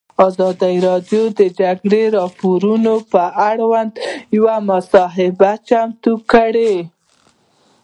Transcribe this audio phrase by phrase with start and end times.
[0.27, 3.99] ازادي راډیو د د جګړې راپورونه پر وړاندې
[4.37, 6.75] یوه مباحثه چمتو کړې.